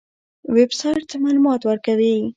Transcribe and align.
ویب 0.55 0.71
سایټ 0.79 1.03
څه 1.11 1.15
معلومات 1.23 1.61
ورکوي؟ 1.65 2.15